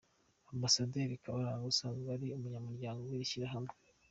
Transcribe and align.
Ambasaderi 0.53 1.21
Karabaranga 1.23 1.67
asanzwe 1.73 2.07
ari 2.15 2.27
umunyamuryango 2.37 3.01
w’iri 3.05 3.29
shyirahamwe. 3.31 3.73